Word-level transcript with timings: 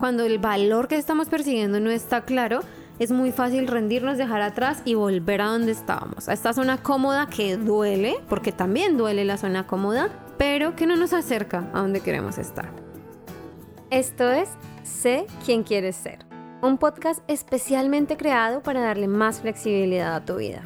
cuando 0.00 0.24
el 0.24 0.38
valor 0.38 0.88
que 0.88 0.96
estamos 0.96 1.28
persiguiendo 1.28 1.78
no 1.78 1.90
está 1.90 2.22
claro, 2.22 2.60
es 2.98 3.12
muy 3.12 3.32
fácil 3.32 3.68
rendirnos, 3.68 4.16
dejar 4.16 4.40
atrás 4.40 4.80
y 4.86 4.94
volver 4.94 5.42
a 5.42 5.46
donde 5.46 5.72
estábamos. 5.72 6.28
A 6.28 6.32
esta 6.32 6.54
zona 6.54 6.82
cómoda 6.82 7.28
que 7.28 7.58
duele, 7.58 8.16
porque 8.28 8.50
también 8.50 8.96
duele 8.96 9.26
la 9.26 9.36
zona 9.36 9.66
cómoda, 9.66 10.08
pero 10.38 10.74
que 10.74 10.86
no 10.86 10.96
nos 10.96 11.12
acerca 11.12 11.70
a 11.74 11.82
donde 11.82 12.00
queremos 12.00 12.38
estar. 12.38 12.70
Esto 13.90 14.30
es 14.30 14.48
Sé 14.82 15.26
quién 15.44 15.62
quieres 15.62 15.96
ser, 15.96 16.20
un 16.62 16.78
podcast 16.78 17.20
especialmente 17.28 18.16
creado 18.16 18.62
para 18.62 18.80
darle 18.80 19.06
más 19.06 19.42
flexibilidad 19.42 20.14
a 20.14 20.24
tu 20.24 20.36
vida. 20.36 20.62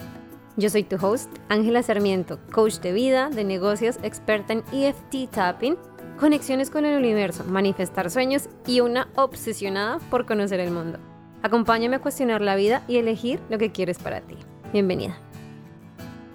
Yo 0.57 0.71
soy 0.71 0.85
tu 0.85 1.05
host, 1.05 1.31
Ángela 1.49 1.83
Sarmiento, 1.83 2.39
coach 2.53 2.79
de 2.79 2.93
vida, 2.93 3.29
de 3.31 3.43
negocios, 3.43 3.99
experta 4.05 4.53
en 4.53 4.63
EFT 4.73 5.29
tapping 5.33 5.77
conexiones 6.19 6.71
con 6.71 6.85
el 6.85 6.99
universo, 6.99 7.45
manifestar 7.45 8.11
sueños 8.11 8.49
y 8.67 8.81
una 8.81 9.09
obsesionada 9.17 9.99
por 10.11 10.27
conocer 10.27 10.61
el 10.61 10.71
mundo. 10.71 10.99
Acompáñame 11.43 11.97
a 11.97 12.01
cuestionar 12.01 12.41
la 12.41 12.57
vida 12.57 12.83
y 12.89 12.97
elegir 12.97 13.41
lo 13.51 13.59
que 13.59 13.73
quieres 13.73 13.99
para 13.99 14.21
ti. 14.21 14.37
Bienvenida. 14.73 15.19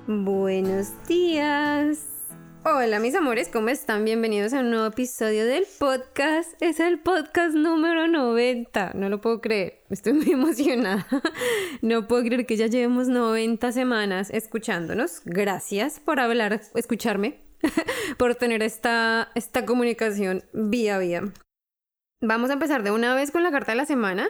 Buenos 0.07 0.91
días. 1.07 2.05
Hola 2.65 2.99
mis 2.99 3.15
amores, 3.15 3.47
¿cómo 3.47 3.69
están? 3.69 4.03
Bienvenidos 4.03 4.53
a 4.53 4.59
un 4.59 4.69
nuevo 4.69 4.85
episodio 4.85 5.45
del 5.45 5.63
podcast. 5.79 6.51
Es 6.61 6.81
el 6.81 6.99
podcast 6.99 7.55
número 7.55 8.07
90. 8.07 8.91
No 8.95 9.07
lo 9.07 9.21
puedo 9.21 9.39
creer. 9.39 9.81
Estoy 9.89 10.13
muy 10.13 10.31
emocionada. 10.33 11.07
No 11.81 12.07
puedo 12.07 12.23
creer 12.23 12.45
que 12.45 12.57
ya 12.57 12.67
llevemos 12.67 13.07
90 13.07 13.71
semanas 13.71 14.29
escuchándonos. 14.29 15.21
Gracias 15.23 16.01
por 16.01 16.19
hablar, 16.19 16.61
escucharme 16.75 17.48
por 18.17 18.35
tener 18.35 18.63
esta, 18.63 19.31
esta 19.35 19.65
comunicación 19.65 20.43
vía 20.53 20.97
vía. 20.97 21.23
Vamos 22.21 22.49
a 22.49 22.53
empezar 22.53 22.83
de 22.83 22.91
una 22.91 23.15
vez 23.15 23.31
con 23.31 23.43
la 23.43 23.51
carta 23.51 23.71
de 23.71 23.77
la 23.77 23.85
semana. 23.85 24.29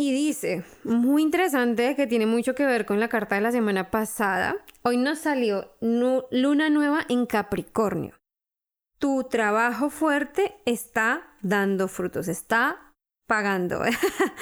Y 0.00 0.12
dice, 0.12 0.64
muy 0.84 1.22
interesante, 1.22 1.96
que 1.96 2.06
tiene 2.06 2.24
mucho 2.24 2.54
que 2.54 2.64
ver 2.64 2.86
con 2.86 3.00
la 3.00 3.08
carta 3.08 3.34
de 3.34 3.40
la 3.40 3.50
semana 3.50 3.90
pasada. 3.90 4.64
Hoy 4.82 4.96
nos 4.96 5.18
salió 5.18 5.76
luna 5.80 6.70
nueva 6.70 7.04
en 7.08 7.26
Capricornio. 7.26 8.14
Tu 9.00 9.24
trabajo 9.24 9.90
fuerte 9.90 10.54
está 10.66 11.34
dando 11.42 11.88
frutos, 11.88 12.28
está 12.28 12.94
pagando. 13.26 13.82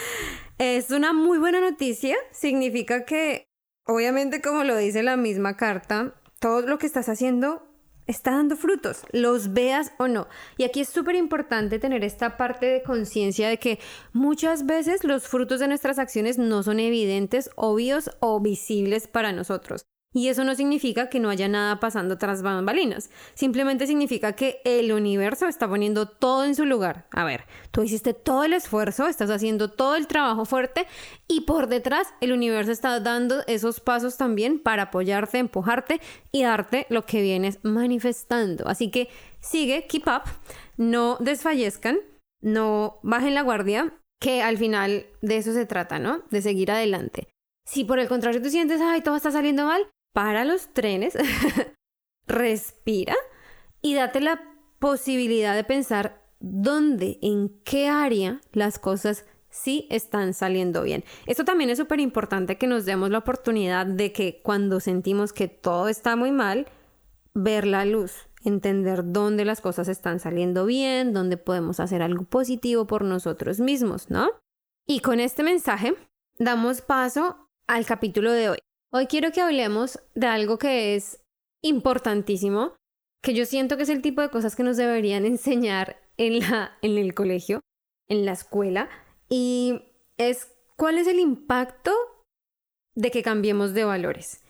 es 0.58 0.90
una 0.90 1.14
muy 1.14 1.38
buena 1.38 1.60
noticia. 1.60 2.16
Significa 2.32 3.06
que, 3.06 3.48
obviamente, 3.86 4.42
como 4.42 4.62
lo 4.62 4.76
dice 4.76 5.02
la 5.02 5.16
misma 5.16 5.56
carta, 5.56 6.20
todo 6.38 6.62
lo 6.62 6.78
que 6.78 6.86
estás 6.86 7.08
haciendo 7.08 7.65
está 8.06 8.32
dando 8.32 8.56
frutos, 8.56 9.02
los 9.12 9.52
veas 9.52 9.92
o 9.98 10.08
no. 10.08 10.28
Y 10.56 10.64
aquí 10.64 10.80
es 10.80 10.88
súper 10.88 11.16
importante 11.16 11.78
tener 11.78 12.04
esta 12.04 12.36
parte 12.36 12.66
de 12.66 12.82
conciencia 12.82 13.48
de 13.48 13.58
que 13.58 13.78
muchas 14.12 14.66
veces 14.66 15.04
los 15.04 15.26
frutos 15.26 15.60
de 15.60 15.68
nuestras 15.68 15.98
acciones 15.98 16.38
no 16.38 16.62
son 16.62 16.80
evidentes, 16.80 17.50
obvios 17.56 18.10
o 18.20 18.40
visibles 18.40 19.08
para 19.08 19.32
nosotros. 19.32 19.86
Y 20.16 20.28
eso 20.28 20.44
no 20.44 20.54
significa 20.54 21.10
que 21.10 21.20
no 21.20 21.28
haya 21.28 21.46
nada 21.46 21.78
pasando 21.78 22.16
tras 22.16 22.40
bambalinas. 22.40 23.10
Simplemente 23.34 23.86
significa 23.86 24.32
que 24.32 24.62
el 24.64 24.90
universo 24.90 25.46
está 25.46 25.68
poniendo 25.68 26.08
todo 26.08 26.46
en 26.46 26.54
su 26.54 26.64
lugar. 26.64 27.06
A 27.10 27.24
ver, 27.24 27.44
tú 27.70 27.82
hiciste 27.82 28.14
todo 28.14 28.42
el 28.42 28.54
esfuerzo, 28.54 29.08
estás 29.08 29.28
haciendo 29.28 29.70
todo 29.70 29.94
el 29.94 30.06
trabajo 30.06 30.46
fuerte 30.46 30.86
y 31.28 31.42
por 31.42 31.66
detrás 31.66 32.14
el 32.22 32.32
universo 32.32 32.72
está 32.72 32.98
dando 32.98 33.42
esos 33.46 33.80
pasos 33.80 34.16
también 34.16 34.58
para 34.58 34.84
apoyarte, 34.84 35.36
empujarte 35.36 36.00
y 36.32 36.44
darte 36.44 36.86
lo 36.88 37.04
que 37.04 37.20
vienes 37.20 37.58
manifestando. 37.62 38.66
Así 38.68 38.90
que 38.90 39.10
sigue, 39.40 39.86
keep 39.86 40.04
up, 40.06 40.22
no 40.78 41.18
desfallezcan, 41.20 41.98
no 42.40 43.00
bajen 43.02 43.34
la 43.34 43.42
guardia, 43.42 43.92
que 44.18 44.40
al 44.40 44.56
final 44.56 45.04
de 45.20 45.36
eso 45.36 45.52
se 45.52 45.66
trata, 45.66 45.98
¿no? 45.98 46.22
De 46.30 46.40
seguir 46.40 46.70
adelante. 46.70 47.28
Si 47.66 47.84
por 47.84 47.98
el 47.98 48.08
contrario 48.08 48.40
tú 48.40 48.48
sientes, 48.48 48.80
ay, 48.80 49.02
todo 49.02 49.16
está 49.16 49.30
saliendo 49.30 49.66
mal, 49.66 49.86
para 50.16 50.46
los 50.46 50.72
trenes, 50.72 51.14
respira 52.26 53.14
y 53.82 53.94
date 53.94 54.22
la 54.22 54.40
posibilidad 54.78 55.54
de 55.54 55.62
pensar 55.62 56.22
dónde, 56.40 57.18
en 57.20 57.60
qué 57.64 57.88
área 57.88 58.40
las 58.52 58.78
cosas 58.78 59.26
sí 59.50 59.86
están 59.90 60.32
saliendo 60.32 60.82
bien. 60.84 61.04
Esto 61.26 61.44
también 61.44 61.68
es 61.68 61.76
súper 61.76 62.00
importante 62.00 62.56
que 62.56 62.66
nos 62.66 62.86
demos 62.86 63.10
la 63.10 63.18
oportunidad 63.18 63.84
de 63.84 64.14
que 64.14 64.40
cuando 64.42 64.80
sentimos 64.80 65.34
que 65.34 65.48
todo 65.48 65.88
está 65.88 66.16
muy 66.16 66.32
mal, 66.32 66.66
ver 67.34 67.66
la 67.66 67.84
luz, 67.84 68.30
entender 68.42 69.02
dónde 69.04 69.44
las 69.44 69.60
cosas 69.60 69.86
están 69.86 70.18
saliendo 70.18 70.64
bien, 70.64 71.12
dónde 71.12 71.36
podemos 71.36 71.78
hacer 71.78 72.00
algo 72.00 72.24
positivo 72.24 72.86
por 72.86 73.04
nosotros 73.04 73.60
mismos, 73.60 74.08
¿no? 74.08 74.30
Y 74.86 75.00
con 75.00 75.20
este 75.20 75.42
mensaje 75.42 75.94
damos 76.38 76.80
paso 76.80 77.50
al 77.66 77.84
capítulo 77.84 78.32
de 78.32 78.48
hoy. 78.48 78.58
Hoy 78.92 79.06
quiero 79.06 79.32
que 79.32 79.40
hablemos 79.40 79.98
de 80.14 80.26
algo 80.26 80.58
que 80.58 80.94
es 80.94 81.20
importantísimo, 81.62 82.76
que 83.22 83.34
yo 83.34 83.44
siento 83.44 83.76
que 83.76 83.82
es 83.82 83.88
el 83.88 84.02
tipo 84.02 84.20
de 84.20 84.30
cosas 84.30 84.54
que 84.54 84.62
nos 84.62 84.76
deberían 84.76 85.26
enseñar 85.26 86.00
en, 86.16 86.40
la, 86.40 86.78
en 86.82 86.96
el 86.98 87.14
colegio, 87.14 87.60
en 88.08 88.24
la 88.24 88.32
escuela, 88.32 88.88
y 89.28 89.82
es 90.16 90.52
cuál 90.76 90.98
es 90.98 91.06
el 91.06 91.18
impacto 91.18 91.92
de 92.94 93.10
que 93.10 93.22
cambiemos 93.22 93.74
de 93.74 93.84
valores. 93.84 94.42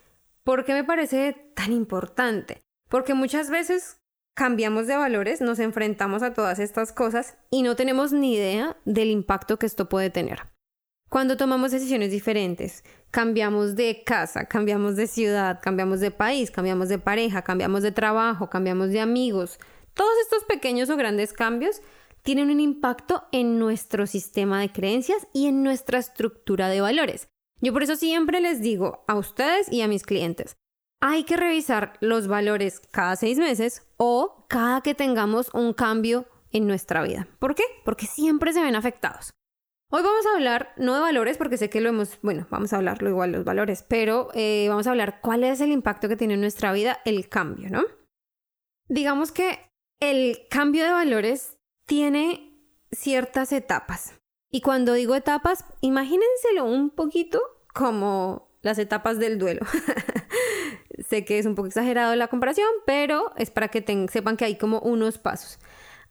¿Por 0.45 0.65
qué 0.65 0.75
me 0.75 0.85
parece 0.85 1.51
tan 1.57 1.73
importante? 1.73 2.63
Porque 2.89 3.15
muchas 3.15 3.51
veces 3.51 3.99
cambiamos 4.37 4.87
de 4.87 4.97
valores, 4.97 5.41
nos 5.41 5.59
enfrentamos 5.59 6.23
a 6.23 6.35
todas 6.35 6.59
estas 6.59 6.93
cosas 6.93 7.37
y 7.51 7.63
no 7.63 7.75
tenemos 7.75 8.13
ni 8.13 8.35
idea 8.35 8.77
del 8.85 9.11
impacto 9.11 9.59
que 9.59 9.67
esto 9.67 9.89
puede 9.89 10.11
tener. 10.11 10.56
Cuando 11.09 11.37
tomamos 11.37 11.71
decisiones 11.71 12.11
diferentes, 12.11 12.83
cambiamos 13.12 13.77
de 13.77 14.03
casa, 14.05 14.47
cambiamos 14.47 14.97
de 14.97 15.06
ciudad, 15.06 15.61
cambiamos 15.62 16.00
de 16.00 16.11
país, 16.11 16.50
cambiamos 16.50 16.89
de 16.89 16.99
pareja, 16.99 17.43
cambiamos 17.43 17.83
de 17.83 17.93
trabajo, 17.93 18.50
cambiamos 18.50 18.91
de 18.91 19.00
amigos, 19.00 19.59
todos 19.95 20.12
estos 20.22 20.45
pequeños 20.45 20.91
o 20.91 20.97
grandes 20.97 21.33
cambios 21.33 21.81
tienen 22.22 22.50
un 22.50 22.61
impacto 22.61 23.25
en 23.31 23.59
nuestro 23.59 24.06
sistema 24.06 24.61
de 24.61 24.71
creencias 24.71 25.27
y 25.33 25.47
en 25.47 25.62
nuestra 25.62 25.99
estructura 25.99 26.69
de 26.69 26.81
valores. 26.81 27.28
Yo 27.61 27.72
por 27.72 27.84
eso 27.84 27.97
siempre 27.97 28.41
les 28.41 28.61
digo 28.61 29.05
a 29.06 29.15
ustedes 29.15 29.72
y 29.72 29.81
a 29.81 29.89
mis 29.89 30.03
clientes, 30.03 30.56
hay 31.00 31.25
que 31.25 31.37
revisar 31.37 31.95
los 32.00 32.27
valores 32.27 32.81
cada 32.91 33.16
seis 33.16 33.39
meses 33.39 33.87
o 33.97 34.45
cada 34.49 34.81
que 34.81 34.95
tengamos 34.95 35.49
un 35.55 35.72
cambio 35.72 36.27
en 36.50 36.66
nuestra 36.66 37.03
vida. 37.03 37.28
¿Por 37.39 37.55
qué? 37.55 37.65
Porque 37.84 38.06
siempre 38.06 38.53
se 38.53 38.61
ven 38.61 38.77
afectados. 38.77 39.31
Hoy 39.89 40.03
vamos 40.03 40.27
a 40.27 40.35
hablar, 40.35 40.73
no 40.77 40.95
de 40.95 41.01
valores, 41.01 41.39
porque 41.39 41.57
sé 41.57 41.71
que 41.71 41.81
lo 41.81 41.89
hemos, 41.89 42.19
bueno, 42.21 42.47
vamos 42.51 42.73
a 42.73 42.77
hablarlo 42.77 43.09
igual 43.09 43.31
los 43.31 43.45
valores, 43.45 43.85
pero 43.87 44.31
eh, 44.35 44.67
vamos 44.69 44.89
a 44.89 44.91
hablar 44.91 45.21
cuál 45.21 45.45
es 45.45 45.61
el 45.61 45.71
impacto 45.71 46.09
que 46.09 46.17
tiene 46.17 46.35
en 46.35 46.41
nuestra 46.41 46.73
vida 46.73 46.99
el 47.05 47.29
cambio, 47.29 47.71
¿no? 47.71 47.85
Digamos 48.89 49.31
que 49.31 49.61
el 50.01 50.47
cambio 50.51 50.85
de 50.85 50.91
valores 50.91 51.57
tiene 51.87 52.53
ciertas 52.91 53.53
etapas. 53.53 54.15
Y 54.51 54.61
cuando 54.61 54.93
digo 54.93 55.15
etapas, 55.15 55.65
imagínenselo 55.81 56.65
un 56.65 56.91
poquito 56.91 57.41
como 57.73 58.49
las 58.63 58.79
etapas 58.79 59.21
del 59.21 59.39
duelo. 59.39 59.65
sé 61.09 61.25
que 61.25 61.39
es 61.39 61.47
un 61.47 61.55
poco 61.55 61.69
exagerado 61.69 62.17
la 62.17 62.27
comparación, 62.27 62.69
pero 62.87 63.33
es 63.37 63.51
para 63.51 63.69
que 63.69 63.85
sepan 64.11 64.37
que 64.37 64.47
hay 64.47 64.57
como 64.57 64.81
unos 64.81 65.19
pasos. 65.19 65.61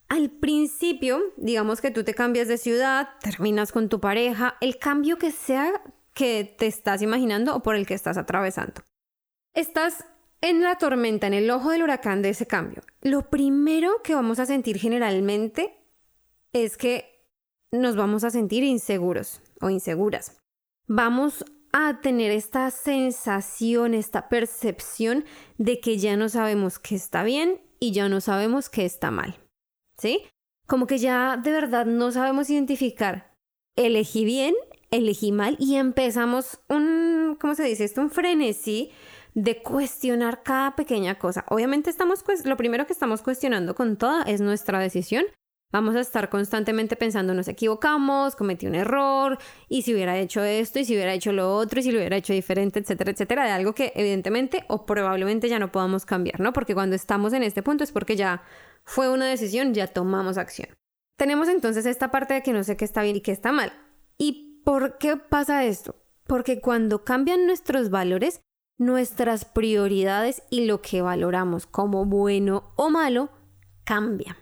Al 0.08 0.30
principio, 0.30 1.20
digamos 1.36 1.80
que 1.80 1.90
tú 1.90 2.04
te 2.04 2.14
cambias 2.14 2.48
de 2.48 2.58
ciudad, 2.58 3.08
terminas 3.20 3.72
con 3.72 3.88
tu 3.88 4.00
pareja, 4.00 4.56
el 4.60 4.78
cambio 4.78 5.18
que 5.18 5.32
sea 5.32 5.82
que 6.14 6.44
te 6.44 6.66
estás 6.66 7.02
imaginando 7.02 7.54
o 7.54 7.62
por 7.62 7.76
el 7.76 7.86
que 7.86 7.94
estás 7.94 8.16
atravesando. 8.16 8.82
Estás 9.52 10.04
en 10.40 10.62
la 10.62 10.76
tormenta, 10.78 11.26
en 11.26 11.34
el 11.34 11.50
ojo 11.50 11.70
del 11.70 11.82
huracán 11.82 12.22
de 12.22 12.30
ese 12.30 12.46
cambio. 12.46 12.82
Lo 13.02 13.30
primero 13.30 14.02
que 14.02 14.14
vamos 14.14 14.38
a 14.38 14.46
sentir 14.46 14.78
generalmente 14.78 15.76
es 16.52 16.76
que 16.76 17.26
nos 17.72 17.96
vamos 17.96 18.24
a 18.24 18.30
sentir 18.30 18.62
inseguros 18.62 19.40
o 19.60 19.70
inseguras. 19.70 20.36
Vamos 20.86 21.44
a 21.72 22.00
tener 22.00 22.30
esta 22.30 22.70
sensación, 22.70 23.92
esta 23.92 24.28
percepción 24.28 25.24
de 25.58 25.80
que 25.80 25.98
ya 25.98 26.16
no 26.16 26.28
sabemos 26.28 26.78
qué 26.78 26.94
está 26.94 27.24
bien 27.24 27.60
y 27.80 27.92
ya 27.92 28.08
no 28.08 28.20
sabemos 28.20 28.70
qué 28.70 28.84
está 28.84 29.10
mal. 29.10 29.38
¿Sí? 29.98 30.22
Como 30.66 30.86
que 30.86 30.98
ya 30.98 31.36
de 31.36 31.52
verdad 31.52 31.86
no 31.86 32.10
sabemos 32.12 32.50
identificar. 32.50 33.32
Elegí 33.76 34.24
bien, 34.24 34.54
elegí 34.90 35.32
mal 35.32 35.56
y 35.58 35.76
empezamos 35.76 36.60
un, 36.68 37.36
¿cómo 37.40 37.54
se 37.54 37.64
dice 37.64 37.84
esto? 37.84 38.00
Un 38.00 38.10
frenesí 38.10 38.90
de 39.34 39.62
cuestionar 39.62 40.42
cada 40.42 40.74
pequeña 40.76 41.18
cosa. 41.18 41.44
Obviamente 41.50 41.90
estamos, 41.90 42.24
lo 42.44 42.56
primero 42.56 42.86
que 42.86 42.94
estamos 42.94 43.22
cuestionando 43.22 43.74
con 43.74 43.96
toda 43.96 44.22
es 44.22 44.40
nuestra 44.40 44.78
decisión. 44.78 45.26
Vamos 45.72 45.96
a 45.96 46.00
estar 46.00 46.30
constantemente 46.30 46.96
pensando, 46.96 47.34
nos 47.34 47.48
equivocamos, 47.48 48.36
cometí 48.36 48.66
un 48.66 48.76
error, 48.76 49.36
y 49.68 49.82
si 49.82 49.92
hubiera 49.92 50.16
hecho 50.16 50.42
esto, 50.44 50.78
y 50.78 50.84
si 50.84 50.94
hubiera 50.94 51.12
hecho 51.12 51.32
lo 51.32 51.54
otro, 51.54 51.80
y 51.80 51.82
si 51.82 51.90
lo 51.90 51.98
hubiera 51.98 52.16
hecho 52.16 52.32
diferente, 52.32 52.78
etcétera, 52.78 53.10
etcétera, 53.10 53.44
de 53.44 53.50
algo 53.50 53.74
que 53.74 53.92
evidentemente 53.96 54.64
o 54.68 54.86
probablemente 54.86 55.48
ya 55.48 55.58
no 55.58 55.72
podamos 55.72 56.06
cambiar, 56.06 56.38
¿no? 56.38 56.52
Porque 56.52 56.74
cuando 56.74 56.94
estamos 56.94 57.32
en 57.32 57.42
este 57.42 57.64
punto 57.64 57.82
es 57.82 57.90
porque 57.90 58.14
ya 58.14 58.42
fue 58.86 59.10
una 59.10 59.26
decisión, 59.26 59.74
ya 59.74 59.88
tomamos 59.88 60.38
acción. 60.38 60.70
tenemos 61.18 61.48
entonces 61.48 61.86
esta 61.86 62.10
parte 62.10 62.34
de 62.34 62.42
que 62.42 62.52
no 62.52 62.62
sé 62.62 62.76
qué 62.76 62.84
está 62.84 63.02
bien 63.02 63.16
y 63.16 63.20
qué 63.20 63.32
está 63.32 63.50
mal. 63.50 63.72
¿Y 64.18 64.62
por 64.64 64.98
qué 64.98 65.16
pasa 65.16 65.64
esto? 65.64 65.96
Porque 66.26 66.60
cuando 66.60 67.04
cambian 67.04 67.46
nuestros 67.46 67.90
valores, 67.90 68.40
nuestras 68.78 69.44
prioridades 69.44 70.42
y 70.50 70.66
lo 70.66 70.82
que 70.82 71.02
valoramos 71.02 71.66
como 71.66 72.04
bueno 72.04 72.72
o 72.76 72.90
malo 72.90 73.30
cambia. 73.84 74.36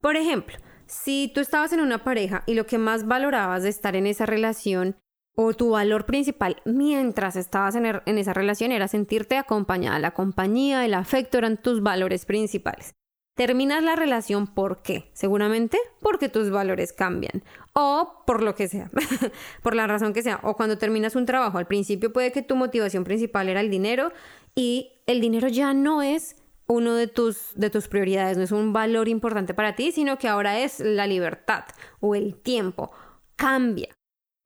Por 0.00 0.16
ejemplo, 0.16 0.56
si 0.86 1.30
tú 1.34 1.40
estabas 1.40 1.72
en 1.72 1.80
una 1.80 2.02
pareja 2.04 2.44
y 2.46 2.54
lo 2.54 2.66
que 2.66 2.78
más 2.78 3.06
valorabas 3.06 3.62
de 3.62 3.68
estar 3.68 3.94
en 3.94 4.06
esa 4.06 4.24
relación 4.24 4.96
o 5.36 5.52
tu 5.52 5.70
valor 5.70 6.06
principal 6.06 6.62
mientras 6.64 7.36
estabas 7.36 7.74
en, 7.76 7.86
er, 7.86 8.02
esa 8.06 8.32
relación 8.32 8.72
era 8.72 8.88
sentirte 8.88 9.36
acompañada, 9.36 9.98
la 9.98 10.12
compañía, 10.12 10.84
el 10.84 10.94
afecto 10.94 11.38
eran 11.38 11.60
tus 11.60 11.82
valores 11.82 12.24
principales. 12.24 12.94
Terminas 13.38 13.84
la 13.84 13.94
relación 13.94 14.48
¿por 14.48 14.82
qué? 14.82 15.10
Seguramente 15.12 15.78
porque 16.00 16.28
tus 16.28 16.50
valores 16.50 16.92
cambian 16.92 17.44
o 17.72 18.24
por 18.26 18.42
lo 18.42 18.56
que 18.56 18.66
sea, 18.66 18.90
por 19.62 19.76
la 19.76 19.86
razón 19.86 20.12
que 20.12 20.24
sea. 20.24 20.40
O 20.42 20.56
cuando 20.56 20.76
terminas 20.76 21.14
un 21.14 21.24
trabajo, 21.24 21.56
al 21.56 21.68
principio 21.68 22.12
puede 22.12 22.32
que 22.32 22.42
tu 22.42 22.56
motivación 22.56 23.04
principal 23.04 23.48
era 23.48 23.60
el 23.60 23.70
dinero 23.70 24.10
y 24.56 24.90
el 25.06 25.20
dinero 25.20 25.46
ya 25.46 25.72
no 25.72 26.02
es 26.02 26.34
uno 26.66 26.96
de 26.96 27.06
tus, 27.06 27.52
de 27.54 27.70
tus 27.70 27.86
prioridades, 27.86 28.36
no 28.36 28.42
es 28.42 28.50
un 28.50 28.72
valor 28.72 29.08
importante 29.08 29.54
para 29.54 29.76
ti, 29.76 29.92
sino 29.92 30.18
que 30.18 30.26
ahora 30.26 30.58
es 30.58 30.80
la 30.80 31.06
libertad 31.06 31.62
o 32.00 32.16
el 32.16 32.34
tiempo. 32.34 32.90
Cambia. 33.36 33.94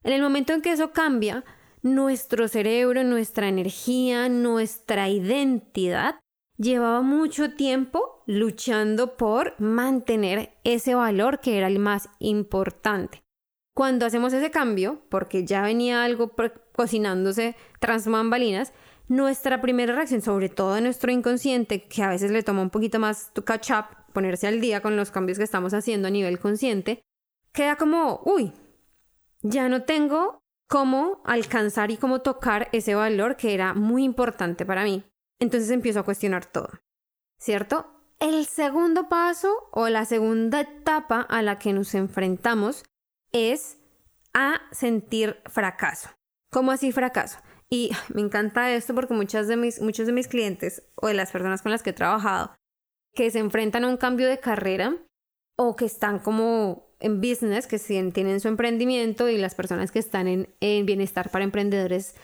En 0.04 0.12
el 0.12 0.20
momento 0.20 0.52
en 0.52 0.60
que 0.60 0.70
eso 0.70 0.92
cambia, 0.92 1.44
nuestro 1.80 2.46
cerebro, 2.46 3.04
nuestra 3.04 3.48
energía, 3.48 4.28
nuestra 4.28 5.08
identidad 5.08 6.16
llevaba 6.62 7.02
mucho 7.02 7.54
tiempo 7.54 8.22
luchando 8.26 9.16
por 9.16 9.60
mantener 9.60 10.54
ese 10.64 10.94
valor 10.94 11.40
que 11.40 11.58
era 11.58 11.66
el 11.66 11.78
más 11.78 12.08
importante. 12.20 13.22
Cuando 13.74 14.06
hacemos 14.06 14.32
ese 14.32 14.50
cambio, 14.50 15.02
porque 15.08 15.44
ya 15.44 15.62
venía 15.62 16.04
algo 16.04 16.32
cocinándose 16.72 17.56
tras 17.80 18.06
bambalinas, 18.06 18.72
nuestra 19.08 19.60
primera 19.60 19.94
reacción, 19.94 20.22
sobre 20.22 20.48
todo 20.48 20.76
en 20.76 20.84
nuestro 20.84 21.10
inconsciente, 21.10 21.82
que 21.82 22.02
a 22.02 22.10
veces 22.10 22.30
le 22.30 22.42
toma 22.42 22.62
un 22.62 22.70
poquito 22.70 22.98
más 22.98 23.32
to 23.34 23.44
catch 23.44 23.70
up, 23.70 24.12
ponerse 24.12 24.46
al 24.46 24.60
día 24.60 24.80
con 24.80 24.96
los 24.96 25.10
cambios 25.10 25.38
que 25.38 25.44
estamos 25.44 25.74
haciendo 25.74 26.08
a 26.08 26.10
nivel 26.10 26.38
consciente, 26.38 27.02
queda 27.52 27.76
como, 27.76 28.20
uy, 28.24 28.52
ya 29.40 29.68
no 29.68 29.82
tengo 29.82 30.42
cómo 30.68 31.22
alcanzar 31.24 31.90
y 31.90 31.96
cómo 31.96 32.20
tocar 32.20 32.68
ese 32.72 32.94
valor 32.94 33.36
que 33.36 33.54
era 33.54 33.74
muy 33.74 34.04
importante 34.04 34.64
para 34.64 34.84
mí. 34.84 35.04
Entonces 35.42 35.70
empiezo 35.70 35.98
a 35.98 36.04
cuestionar 36.04 36.46
todo, 36.46 36.70
¿cierto? 37.40 37.84
El 38.20 38.46
segundo 38.46 39.08
paso 39.08 39.52
o 39.72 39.88
la 39.88 40.04
segunda 40.04 40.60
etapa 40.60 41.20
a 41.20 41.42
la 41.42 41.58
que 41.58 41.72
nos 41.72 41.96
enfrentamos 41.96 42.84
es 43.32 43.76
a 44.34 44.60
sentir 44.70 45.42
fracaso. 45.46 46.10
¿Cómo 46.52 46.70
así 46.70 46.92
fracaso? 46.92 47.40
Y 47.68 47.90
me 48.14 48.20
encanta 48.20 48.72
esto 48.72 48.94
porque 48.94 49.14
muchas 49.14 49.48
de 49.48 49.56
mis, 49.56 49.80
muchos 49.80 50.06
de 50.06 50.12
mis 50.12 50.28
clientes 50.28 50.84
o 50.94 51.08
de 51.08 51.14
las 51.14 51.32
personas 51.32 51.60
con 51.60 51.72
las 51.72 51.82
que 51.82 51.90
he 51.90 51.94
trabajado 51.94 52.54
que 53.12 53.32
se 53.32 53.40
enfrentan 53.40 53.82
a 53.82 53.88
un 53.88 53.96
cambio 53.96 54.28
de 54.28 54.38
carrera 54.38 54.96
o 55.58 55.74
que 55.74 55.86
están 55.86 56.20
como 56.20 56.86
en 57.00 57.20
business, 57.20 57.66
que 57.66 57.80
tienen 57.80 58.38
su 58.38 58.46
emprendimiento 58.46 59.28
y 59.28 59.38
las 59.38 59.56
personas 59.56 59.90
que 59.90 59.98
están 59.98 60.28
en, 60.28 60.54
en 60.60 60.86
bienestar 60.86 61.30
para 61.32 61.42
emprendedores 61.42 62.14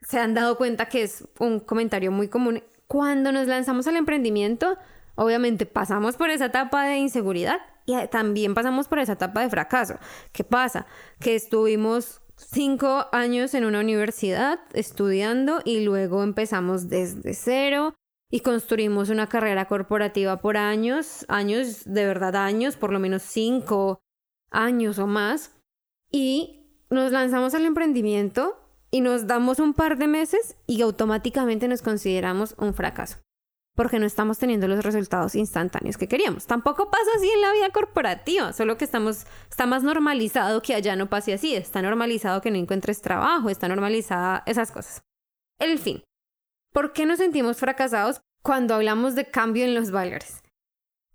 se 0.00 0.18
han 0.18 0.34
dado 0.34 0.56
cuenta 0.56 0.86
que 0.86 1.02
es 1.02 1.24
un 1.38 1.60
comentario 1.60 2.10
muy 2.12 2.28
común. 2.28 2.62
Cuando 2.86 3.32
nos 3.32 3.46
lanzamos 3.46 3.86
al 3.86 3.96
emprendimiento, 3.96 4.78
obviamente 5.14 5.66
pasamos 5.66 6.16
por 6.16 6.30
esa 6.30 6.46
etapa 6.46 6.84
de 6.86 6.98
inseguridad 6.98 7.60
y 7.86 7.94
también 8.08 8.54
pasamos 8.54 8.88
por 8.88 8.98
esa 8.98 9.14
etapa 9.14 9.40
de 9.40 9.50
fracaso. 9.50 9.96
¿Qué 10.32 10.44
pasa? 10.44 10.86
Que 11.20 11.34
estuvimos 11.34 12.22
cinco 12.36 13.06
años 13.12 13.54
en 13.54 13.64
una 13.64 13.80
universidad 13.80 14.60
estudiando 14.72 15.60
y 15.64 15.80
luego 15.80 16.22
empezamos 16.22 16.88
desde 16.88 17.34
cero 17.34 17.94
y 18.30 18.40
construimos 18.40 19.08
una 19.08 19.26
carrera 19.26 19.66
corporativa 19.66 20.40
por 20.40 20.56
años, 20.56 21.24
años, 21.28 21.82
de 21.84 22.06
verdad 22.06 22.36
años, 22.36 22.76
por 22.76 22.92
lo 22.92 22.98
menos 22.98 23.22
cinco 23.22 24.00
años 24.50 24.98
o 24.98 25.06
más. 25.06 25.56
Y 26.10 26.66
nos 26.90 27.10
lanzamos 27.10 27.54
al 27.54 27.64
emprendimiento 27.64 28.67
y 28.90 29.00
nos 29.00 29.26
damos 29.26 29.58
un 29.58 29.74
par 29.74 29.98
de 29.98 30.08
meses 30.08 30.56
y 30.66 30.82
automáticamente 30.82 31.68
nos 31.68 31.82
consideramos 31.82 32.54
un 32.58 32.74
fracaso, 32.74 33.18
porque 33.74 33.98
no 33.98 34.06
estamos 34.06 34.38
teniendo 34.38 34.68
los 34.68 34.84
resultados 34.84 35.34
instantáneos 35.34 35.96
que 35.96 36.08
queríamos. 36.08 36.46
Tampoco 36.46 36.90
pasa 36.90 37.10
así 37.16 37.28
en 37.30 37.40
la 37.40 37.52
vida 37.52 37.70
corporativa, 37.70 38.52
solo 38.52 38.78
que 38.78 38.84
estamos, 38.84 39.26
está 39.50 39.66
más 39.66 39.82
normalizado 39.82 40.62
que 40.62 40.74
allá 40.74 40.96
no 40.96 41.10
pase 41.10 41.34
así, 41.34 41.54
está 41.54 41.82
normalizado 41.82 42.40
que 42.40 42.50
no 42.50 42.56
encuentres 42.56 43.02
trabajo, 43.02 43.50
está 43.50 43.68
normalizada 43.68 44.42
esas 44.46 44.72
cosas. 44.72 45.02
El 45.58 45.78
fin, 45.78 46.02
¿por 46.72 46.92
qué 46.92 47.04
nos 47.04 47.18
sentimos 47.18 47.58
fracasados 47.58 48.20
cuando 48.42 48.74
hablamos 48.74 49.14
de 49.14 49.30
cambio 49.30 49.64
en 49.64 49.74
los 49.74 49.90
valores? 49.90 50.42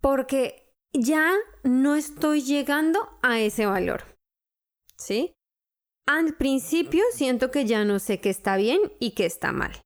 Porque 0.01 0.63
ya 0.91 1.31
no 1.63 1.95
estoy 1.95 2.41
llegando 2.41 3.17
a 3.21 3.39
ese 3.39 3.65
valor. 3.65 4.03
¿Sí? 4.97 5.33
Al 6.05 6.35
principio 6.35 7.01
siento 7.13 7.49
que 7.49 7.65
ya 7.65 7.85
no 7.85 7.99
sé 7.99 8.19
qué 8.19 8.29
está 8.29 8.57
bien 8.57 8.79
y 8.99 9.11
qué 9.11 9.25
está 9.25 9.51
mal. 9.51 9.81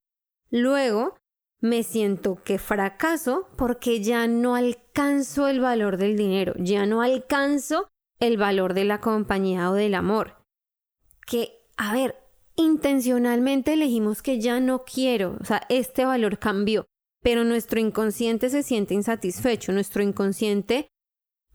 Luego 0.50 1.16
me 1.60 1.84
siento 1.84 2.42
que 2.44 2.60
fracaso 2.60 3.48
porque 3.58 4.02
ya 4.02 4.28
no 4.28 4.56
alcanzo 4.56 5.48
el 5.48 5.60
valor 5.60 5.98
del 5.98 6.18
dinero, 6.18 6.54
ya 6.58 6.86
no 6.86 7.02
alcanzo 7.02 7.88
el 8.20 8.38
valor 8.38 8.74
de 8.74 8.86
la 8.86 9.00
compañía 9.00 9.70
o 9.70 9.74
del 9.74 9.96
amor. 9.96 10.38
Que, 11.26 11.62
a 11.78 11.94
ver, 11.94 12.16
intencionalmente 12.56 13.74
elegimos 13.74 14.22
que 14.22 14.40
ya 14.40 14.60
no 14.60 14.84
quiero, 14.86 15.38
o 15.40 15.46
sea, 15.46 15.62
este 15.70 16.06
valor 16.06 16.40
cambió, 16.40 16.86
pero 17.22 17.44
nuestro 17.44 17.80
inconsciente 17.80 18.50
se 18.50 18.64
siente 18.64 18.94
insatisfecho, 18.94 19.72
nuestro 19.72 20.02
inconsciente, 20.02 20.88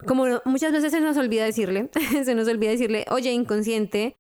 como 0.06 0.24
muchas 0.44 0.72
veces 0.72 0.92
se 0.92 1.00
nos 1.00 1.16
olvida 1.16 1.44
decirle, 1.44 1.90
se 2.24 2.34
nos 2.34 2.48
olvida 2.48 2.70
decirle, 2.70 3.06
oye, 3.10 3.32
inconsciente, 3.32 4.16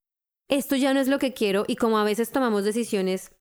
esto 0.52 0.76
ya 0.76 0.92
no 0.92 1.00
es 1.00 1.08
lo 1.08 1.18
que 1.18 1.32
quiero 1.32 1.64
y 1.66 1.76
como 1.76 1.98
a 1.98 2.04
veces 2.04 2.30
tomamos 2.30 2.64
decisiones 2.64 3.32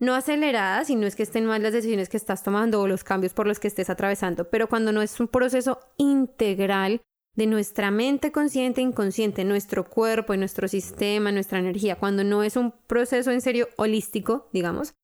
no 0.00 0.14
aceleradas 0.14 0.90
y 0.90 0.96
no 0.96 1.06
es 1.06 1.14
que 1.14 1.22
estén 1.22 1.44
mal 1.44 1.62
las 1.62 1.72
decisiones 1.72 2.08
que 2.08 2.16
estás 2.16 2.42
tomando 2.42 2.80
o 2.80 2.88
los 2.88 3.04
cambios 3.04 3.34
por 3.34 3.46
los 3.46 3.60
que 3.60 3.68
estés 3.68 3.88
atravesando, 3.88 4.50
pero 4.50 4.68
cuando 4.68 4.92
no 4.92 5.00
es 5.00 5.20
un 5.20 5.28
proceso 5.28 5.78
integral 5.96 7.02
de 7.36 7.46
nuestra 7.46 7.92
mente 7.92 8.32
consciente 8.32 8.80
e 8.80 8.84
inconsciente, 8.84 9.44
nuestro 9.44 9.88
cuerpo 9.88 10.34
y 10.34 10.38
nuestro 10.38 10.66
sistema, 10.66 11.30
nuestra 11.30 11.60
energía, 11.60 11.96
cuando 11.96 12.24
no 12.24 12.42
es 12.42 12.56
un 12.56 12.72
proceso 12.88 13.30
en 13.30 13.42
serio 13.42 13.68
holístico, 13.76 14.48
digamos, 14.52 14.94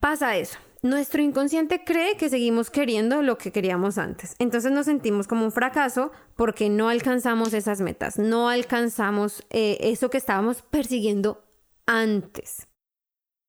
pasa 0.00 0.36
eso. 0.36 0.58
Nuestro 0.82 1.20
inconsciente 1.20 1.84
cree 1.84 2.16
que 2.16 2.30
seguimos 2.30 2.70
queriendo 2.70 3.22
lo 3.22 3.36
que 3.36 3.52
queríamos 3.52 3.98
antes. 3.98 4.34
Entonces 4.38 4.72
nos 4.72 4.86
sentimos 4.86 5.28
como 5.28 5.44
un 5.44 5.52
fracaso 5.52 6.10
porque 6.36 6.70
no 6.70 6.88
alcanzamos 6.88 7.52
esas 7.52 7.82
metas, 7.82 8.18
no 8.18 8.48
alcanzamos 8.48 9.44
eh, 9.50 9.76
eso 9.80 10.08
que 10.08 10.16
estábamos 10.16 10.62
persiguiendo 10.62 11.44
antes. 11.84 12.66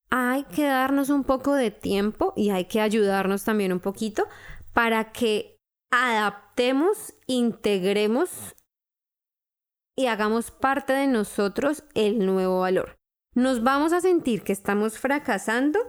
Hay 0.09 0.43
que 0.43 0.65
darnos 0.65 1.09
un 1.09 1.23
poco 1.23 1.53
de 1.53 1.71
tiempo 1.71 2.33
y 2.35 2.49
hay 2.49 2.65
que 2.65 2.81
ayudarnos 2.81 3.45
también 3.45 3.71
un 3.71 3.79
poquito 3.79 4.27
para 4.73 5.13
que 5.13 5.57
adaptemos, 5.89 7.13
integremos 7.27 8.29
y 9.95 10.07
hagamos 10.07 10.51
parte 10.51 10.91
de 10.91 11.07
nosotros 11.07 11.85
el 11.93 12.25
nuevo 12.25 12.59
valor. 12.59 12.97
Nos 13.35 13.63
vamos 13.63 13.93
a 13.93 14.01
sentir 14.01 14.43
que 14.43 14.51
estamos 14.51 14.99
fracasando 14.99 15.79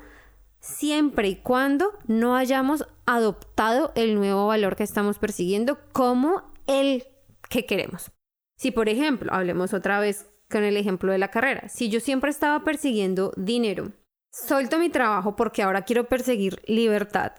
siempre 0.62 1.28
y 1.28 1.36
cuando 1.36 1.92
no 2.06 2.36
hayamos 2.36 2.86
adoptado 3.04 3.92
el 3.94 4.14
nuevo 4.14 4.46
valor 4.46 4.76
que 4.76 4.84
estamos 4.84 5.18
persiguiendo 5.18 5.78
como 5.92 6.50
el 6.66 7.04
que 7.50 7.66
queremos. 7.66 8.12
Si, 8.56 8.70
por 8.70 8.88
ejemplo, 8.88 9.32
hablemos 9.34 9.74
otra 9.74 9.98
vez 10.00 10.30
con 10.48 10.62
el 10.62 10.76
ejemplo 10.76 11.12
de 11.12 11.18
la 11.18 11.30
carrera, 11.30 11.68
si 11.68 11.88
yo 11.88 11.98
siempre 11.98 12.30
estaba 12.30 12.62
persiguiendo 12.62 13.32
dinero, 13.36 13.92
suelto 14.30 14.78
mi 14.78 14.88
trabajo 14.88 15.34
porque 15.34 15.62
ahora 15.62 15.82
quiero 15.82 16.08
perseguir 16.08 16.62
libertad 16.66 17.32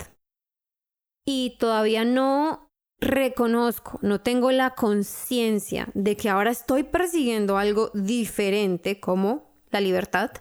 y 1.25 1.57
todavía 1.59 2.03
no 2.03 2.69
reconozco, 2.99 3.99
no 4.01 4.21
tengo 4.21 4.51
la 4.51 4.71
conciencia 4.71 5.89
de 5.93 6.17
que 6.17 6.29
ahora 6.29 6.51
estoy 6.51 6.83
persiguiendo 6.83 7.57
algo 7.57 7.91
diferente 7.93 8.99
como 8.99 9.53
la 9.71 9.79
libertad, 9.79 10.31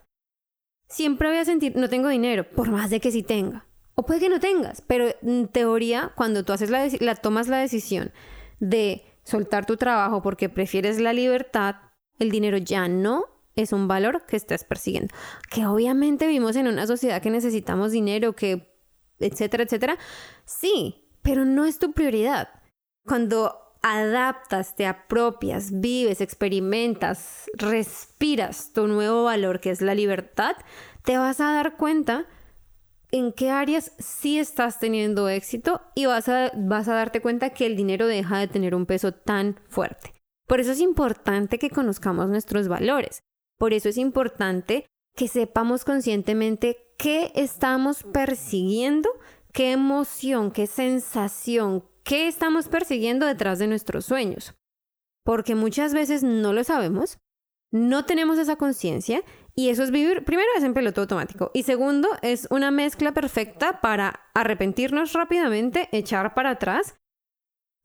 siempre 0.93 1.29
voy 1.29 1.39
a 1.39 1.45
sentir, 1.45 1.75
no 1.77 1.89
tengo 1.89 2.09
dinero, 2.09 2.49
por 2.49 2.71
más 2.71 2.91
de 2.91 3.01
que 3.01 3.11
sí 3.11 3.23
tenga. 3.23 3.67
O 3.95 4.05
puede 4.05 4.21
que 4.21 4.29
no 4.29 4.41
tengas, 4.41 4.81
pero 4.83 5.07
en 5.23 5.49
teoría, 5.49 6.13
cuando 6.15 6.45
tú 6.45 6.53
haces 6.53 6.71
la, 6.71 6.89
la 7.01 7.15
tomas 7.17 7.49
la 7.49 7.59
decisión 7.59 8.13
de 8.61 9.05
soltar 9.25 9.67
tu 9.67 9.77
trabajo 9.77 10.23
porque 10.23 10.49
prefieres 10.49 11.01
la 11.01 11.13
libertad, 11.13 11.77
el 12.19 12.31
dinero 12.31 12.59
ya 12.59 12.89
no 12.89 13.25
es 13.57 13.73
un 13.73 13.89
valor 13.89 14.25
que 14.27 14.37
estás 14.37 14.65
persiguiendo. 14.65 15.15
Que 15.51 15.67
obviamente 15.67 16.27
vivimos 16.27 16.57
en 16.57 16.69
una 16.69 16.87
sociedad 16.87 17.21
que 17.21 17.31
necesitamos 17.31 17.93
dinero, 17.93 18.35
que 18.35 18.73
etcétera, 19.19 19.65
etcétera. 19.65 19.99
Sí, 20.45 21.09
pero 21.23 21.45
no 21.45 21.65
es 21.65 21.79
tu 21.79 21.93
prioridad. 21.93 22.49
Cuando 23.05 23.62
adaptas, 23.83 24.77
te 24.77 24.87
apropias, 24.87 25.81
vives, 25.81 26.21
experimentas, 26.21 27.51
respiras 27.55 28.73
tu 28.73 28.87
nuevo 28.87 29.25
valor 29.25 29.61
que 29.61 29.71
es 29.71 29.81
la 29.81 29.95
libertad, 29.95 30.57
te 31.03 31.19
vas 31.19 31.41
a 31.41 31.53
dar 31.53 31.77
cuenta 31.77 32.27
en 33.11 33.33
qué 33.33 33.51
áreas 33.51 33.93
sí 33.99 34.39
estás 34.39 34.79
teniendo 34.79 35.29
éxito 35.29 35.83
y 35.95 36.07
vas 36.07 36.29
a, 36.29 36.51
vas 36.57 36.89
a 36.89 36.95
darte 36.95 37.21
cuenta 37.21 37.51
que 37.51 37.67
el 37.67 37.77
dinero 37.77 38.07
deja 38.07 38.39
de 38.39 38.49
tener 38.49 38.75
un 38.75 38.87
peso 38.87 39.13
tan 39.13 39.61
fuerte. 39.69 40.13
Por 40.47 40.61
eso 40.61 40.73
es 40.73 40.81
importante 40.81 41.59
que 41.59 41.71
conozcamos 41.71 42.29
nuestros 42.29 42.69
valores. 42.69 43.23
Por 43.59 43.73
eso 43.75 43.89
es 43.89 43.99
importante 43.99 44.87
que 45.15 45.29
sepamos 45.29 45.85
conscientemente 45.85 46.79
qué 46.97 47.33
estamos 47.35 48.03
persiguiendo, 48.03 49.11
qué 49.53 49.73
emoción, 49.73 50.51
qué 50.51 50.67
sensación, 50.67 51.85
qué 52.05 52.29
estamos 52.29 52.69
persiguiendo 52.69 53.27
detrás 53.27 53.59
de 53.59 53.67
nuestros 53.67 54.05
sueños. 54.05 54.55
Porque 55.25 55.55
muchas 55.55 55.95
veces 55.95 56.23
no 56.23 56.53
lo 56.53 56.65
sabemos, 56.65 57.19
no 57.71 58.05
tenemos 58.05 58.39
esa 58.39 58.57
conciencia 58.57 59.23
y 59.55 59.71
eso 59.71 59.83
es 59.83 59.91
vivir, 59.91 60.25
primero 60.25 60.49
es 60.57 60.65
en 60.65 60.75
piloto 60.75 61.01
automático 61.01 61.51
y 61.55 61.63
segundo 61.63 62.09
es 62.21 62.47
una 62.51 62.71
mezcla 62.71 63.13
perfecta 63.13 63.81
para 63.81 64.21
arrepentirnos 64.35 65.13
rápidamente, 65.13 65.89
echar 65.93 66.35
para 66.35 66.51
atrás, 66.51 66.97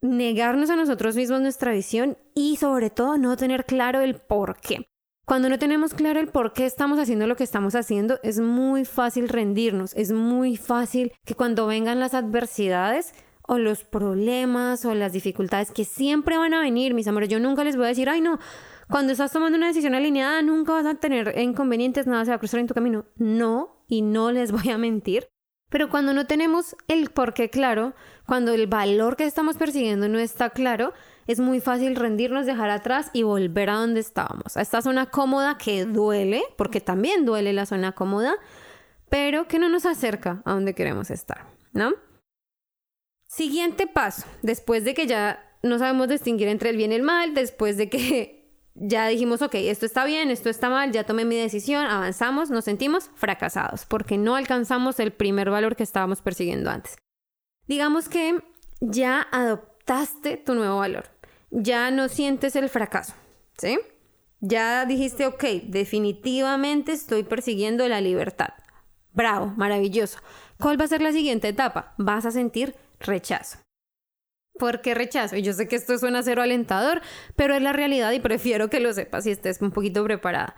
negarnos 0.01 0.69
a 0.69 0.75
nosotros 0.75 1.15
mismos 1.15 1.41
nuestra 1.41 1.71
visión 1.71 2.17
y 2.35 2.57
sobre 2.57 2.89
todo 2.89 3.17
no 3.17 3.37
tener 3.37 3.65
claro 3.65 4.01
el 4.01 4.15
por 4.15 4.59
qué. 4.59 4.89
Cuando 5.25 5.49
no 5.49 5.59
tenemos 5.59 5.93
claro 5.93 6.21
el 6.21 6.29
por 6.29 6.53
qué 6.53 6.65
estamos 6.65 6.99
haciendo 6.99 7.27
lo 7.27 7.35
que 7.35 7.43
estamos 7.43 7.75
haciendo, 7.75 8.17
es 8.23 8.39
muy 8.39 8.85
fácil 8.85 9.27
rendirnos, 9.27 9.93
es 9.95 10.13
muy 10.13 10.55
fácil 10.55 11.11
que 11.25 11.35
cuando 11.35 11.67
vengan 11.67 11.99
las 11.99 12.13
adversidades 12.13 13.13
o 13.47 13.57
los 13.57 13.83
problemas 13.83 14.85
o 14.85 14.93
las 14.93 15.13
dificultades 15.13 15.71
que 15.71 15.85
siempre 15.85 16.37
van 16.37 16.53
a 16.53 16.61
venir, 16.61 16.93
mis 16.93 17.07
amores, 17.07 17.29
yo 17.29 17.39
nunca 17.39 17.63
les 17.63 17.75
voy 17.75 17.85
a 17.85 17.89
decir, 17.89 18.09
ay 18.09 18.21
no, 18.21 18.39
cuando 18.89 19.11
estás 19.11 19.31
tomando 19.31 19.57
una 19.57 19.67
decisión 19.67 19.95
alineada 19.95 20.41
nunca 20.41 20.73
vas 20.73 20.85
a 20.85 20.95
tener 20.95 21.33
inconvenientes, 21.37 22.07
nada 22.07 22.23
se 22.23 22.31
va 22.31 22.35
a 22.35 22.39
cruzar 22.39 22.59
en 22.59 22.67
tu 22.67 22.73
camino. 22.73 23.05
No, 23.15 23.83
y 23.87 24.01
no 24.01 24.31
les 24.33 24.51
voy 24.51 24.69
a 24.69 24.77
mentir. 24.77 25.27
Pero 25.69 25.89
cuando 25.89 26.13
no 26.13 26.25
tenemos 26.25 26.77
el 26.87 27.09
por 27.09 27.33
qué 27.33 27.49
claro, 27.49 27.93
cuando 28.25 28.53
el 28.53 28.67
valor 28.67 29.17
que 29.17 29.25
estamos 29.25 29.57
persiguiendo 29.57 30.07
no 30.07 30.17
está 30.17 30.51
claro, 30.51 30.93
es 31.25 31.41
muy 31.41 31.59
fácil 31.59 31.97
rendirnos, 31.97 32.45
dejar 32.45 32.69
atrás 32.69 33.09
y 33.11 33.23
volver 33.23 33.69
a 33.69 33.75
donde 33.75 33.99
estábamos, 33.99 34.55
a 34.55 34.61
esta 34.61 34.81
zona 34.81 35.07
cómoda 35.07 35.57
que 35.57 35.83
duele, 35.83 36.41
porque 36.57 36.79
también 36.79 37.25
duele 37.25 37.51
la 37.51 37.65
zona 37.65 37.91
cómoda, 37.91 38.35
pero 39.09 39.49
que 39.49 39.59
no 39.59 39.67
nos 39.67 39.85
acerca 39.85 40.41
a 40.45 40.53
donde 40.53 40.73
queremos 40.73 41.11
estar, 41.11 41.47
¿no? 41.73 41.93
Siguiente 43.27 43.87
paso, 43.87 44.25
después 44.41 44.85
de 44.85 44.93
que 44.93 45.05
ya 45.05 45.43
no 45.61 45.79
sabemos 45.79 46.07
distinguir 46.07 46.47
entre 46.47 46.69
el 46.69 46.77
bien 46.77 46.93
y 46.93 46.95
el 46.95 47.03
mal, 47.03 47.33
después 47.33 47.75
de 47.75 47.89
que 47.89 48.49
ya 48.75 49.07
dijimos, 49.07 49.41
ok, 49.41 49.55
esto 49.55 49.85
está 49.85 50.05
bien, 50.05 50.31
esto 50.31 50.49
está 50.49 50.69
mal, 50.69 50.91
ya 50.91 51.03
tomé 51.03 51.25
mi 51.25 51.35
decisión, 51.35 51.85
avanzamos, 51.85 52.49
nos 52.49 52.65
sentimos 52.65 53.09
fracasados 53.15 53.85
porque 53.85 54.17
no 54.17 54.35
alcanzamos 54.35 54.99
el 54.99 55.11
primer 55.11 55.49
valor 55.49 55.75
que 55.75 55.83
estábamos 55.83 56.21
persiguiendo 56.21 56.69
antes. 56.69 56.95
Digamos 57.67 58.07
que 58.07 58.41
ya 58.79 59.27
adoptaste 59.31 60.37
tu 60.37 60.55
nuevo 60.55 60.77
valor, 60.77 61.09
ya 61.51 61.91
no 61.91 62.07
sientes 62.07 62.55
el 62.55 62.69
fracaso, 62.69 63.13
¿sí? 63.57 63.77
Ya 64.39 64.85
dijiste, 64.85 65.25
ok, 65.25 65.43
definitivamente 65.63 66.93
estoy 66.93 67.23
persiguiendo 67.23 67.87
la 67.87 67.99
libertad. 67.99 68.49
Bravo, 69.11 69.47
maravilloso. 69.57 70.19
¿Cuál 70.59 70.79
va 70.79 70.85
a 70.85 70.89
ser 70.89 71.01
la 71.01 71.11
siguiente 71.11 71.47
etapa? 71.47 71.95
Vas 71.97 72.25
a 72.25 72.31
sentir 72.31 72.75
rechazo. 72.99 73.59
¿Por 74.57 74.81
qué 74.81 74.95
rechazo? 74.95 75.35
Y 75.35 75.43
yo 75.43 75.53
sé 75.53 75.67
que 75.67 75.75
esto 75.75 75.97
suena 75.97 76.23
cero 76.23 76.41
alentador, 76.41 77.01
pero 77.35 77.53
es 77.53 77.61
la 77.61 77.73
realidad 77.73 78.11
y 78.11 78.19
prefiero 78.19 78.69
que 78.69 78.79
lo 78.79 78.91
sepas 78.93 79.25
y 79.25 79.31
estés 79.31 79.61
un 79.61 79.71
poquito 79.71 80.03
preparada. 80.03 80.55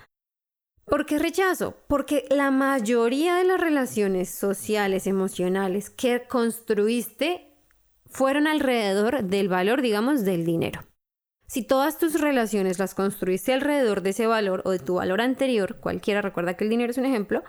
¿Por 0.86 1.06
qué 1.06 1.20
rechazo? 1.20 1.76
Porque 1.88 2.26
la 2.30 2.50
mayoría 2.50 3.36
de 3.36 3.44
las 3.44 3.62
relaciones 3.62 4.30
sociales, 4.30 5.06
emocionales 5.06 5.90
que 5.92 6.24
construiste 6.28 7.54
fueron 8.08 8.48
alrededor 8.48 9.24
del 9.24 9.50
valor, 9.50 9.82
digamos, 9.84 10.26
del 10.26 10.46
dinero. 10.46 10.82
Si 11.46 11.64
todas 11.64 11.98
tus 11.98 12.20
relaciones 12.20 12.80
las 12.80 12.96
construiste 12.96 13.54
alrededor 13.54 14.02
de 14.02 14.12
ese 14.12 14.28
valor 14.28 14.62
o 14.66 14.72
de 14.72 14.80
tu 14.80 14.96
valor 14.96 15.22
anterior, 15.22 15.80
cualquiera 15.80 16.22
recuerda 16.22 16.56
que 16.56 16.64
el 16.64 16.70
dinero 16.70 16.92
es 16.92 16.98
un 16.98 17.06
ejemplo, 17.06 17.44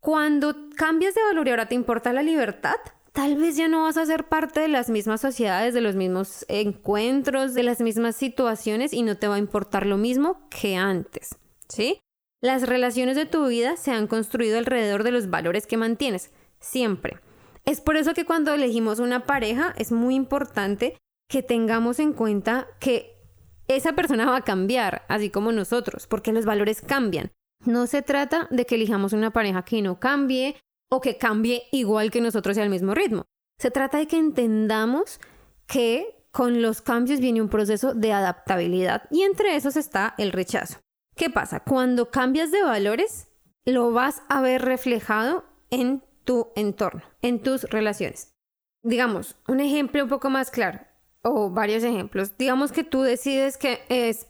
cuando 0.00 0.54
cambias 0.76 1.14
de 1.14 1.22
valor 1.22 1.46
y 1.46 1.50
ahora 1.50 1.68
te 1.68 1.74
importa 1.74 2.12
la 2.12 2.22
libertad, 2.22 2.76
tal 3.14 3.36
vez 3.36 3.56
ya 3.56 3.68
no 3.68 3.84
vas 3.84 3.96
a 3.96 4.04
ser 4.04 4.28
parte 4.28 4.60
de 4.60 4.68
las 4.68 4.90
mismas 4.90 5.20
sociedades, 5.20 5.72
de 5.72 5.80
los 5.80 5.94
mismos 5.94 6.44
encuentros, 6.48 7.54
de 7.54 7.62
las 7.62 7.80
mismas 7.80 8.16
situaciones 8.16 8.92
y 8.92 9.02
no 9.02 9.16
te 9.16 9.28
va 9.28 9.36
a 9.36 9.38
importar 9.38 9.86
lo 9.86 9.96
mismo 9.96 10.48
que 10.50 10.76
antes, 10.76 11.36
¿sí? 11.68 12.00
Las 12.42 12.68
relaciones 12.68 13.16
de 13.16 13.24
tu 13.24 13.46
vida 13.46 13.76
se 13.76 13.92
han 13.92 14.08
construido 14.08 14.58
alrededor 14.58 15.04
de 15.04 15.12
los 15.12 15.30
valores 15.30 15.66
que 15.66 15.76
mantienes, 15.76 16.32
siempre. 16.58 17.20
Es 17.64 17.80
por 17.80 17.96
eso 17.96 18.14
que 18.14 18.26
cuando 18.26 18.52
elegimos 18.52 18.98
una 18.98 19.20
pareja 19.20 19.74
es 19.78 19.92
muy 19.92 20.16
importante 20.16 20.98
que 21.30 21.44
tengamos 21.44 22.00
en 22.00 22.14
cuenta 22.14 22.66
que 22.80 23.14
esa 23.68 23.92
persona 23.92 24.26
va 24.26 24.38
a 24.38 24.44
cambiar, 24.44 25.04
así 25.08 25.30
como 25.30 25.52
nosotros, 25.52 26.08
porque 26.08 26.32
los 26.32 26.44
valores 26.44 26.82
cambian. 26.82 27.30
No 27.64 27.86
se 27.86 28.02
trata 28.02 28.48
de 28.50 28.66
que 28.66 28.74
elijamos 28.74 29.12
una 29.12 29.30
pareja 29.30 29.64
que 29.64 29.80
no 29.82 30.00
cambie 30.00 30.56
o 30.94 31.00
que 31.00 31.18
cambie 31.18 31.64
igual 31.72 32.10
que 32.10 32.20
nosotros 32.20 32.56
y 32.56 32.60
al 32.60 32.70
mismo 32.70 32.94
ritmo. 32.94 33.24
Se 33.58 33.70
trata 33.70 33.98
de 33.98 34.06
que 34.06 34.16
entendamos 34.16 35.20
que 35.66 36.26
con 36.30 36.62
los 36.62 36.82
cambios 36.82 37.20
viene 37.20 37.42
un 37.42 37.48
proceso 37.48 37.94
de 37.94 38.12
adaptabilidad 38.12 39.04
y 39.10 39.22
entre 39.22 39.56
esos 39.56 39.76
está 39.76 40.14
el 40.18 40.32
rechazo. 40.32 40.78
¿Qué 41.16 41.30
pasa? 41.30 41.60
Cuando 41.60 42.10
cambias 42.10 42.50
de 42.50 42.62
valores, 42.62 43.28
lo 43.64 43.92
vas 43.92 44.22
a 44.28 44.40
ver 44.40 44.62
reflejado 44.62 45.44
en 45.70 46.02
tu 46.24 46.48
entorno, 46.56 47.02
en 47.22 47.42
tus 47.42 47.64
relaciones. 47.64 48.32
Digamos, 48.82 49.36
un 49.48 49.60
ejemplo 49.60 50.02
un 50.02 50.08
poco 50.08 50.28
más 50.30 50.50
claro, 50.50 50.80
o 51.22 51.50
varios 51.50 51.84
ejemplos. 51.84 52.36
Digamos 52.36 52.72
que 52.72 52.84
tú 52.84 53.02
decides 53.02 53.56
que 53.56 53.80
es, 53.88 54.26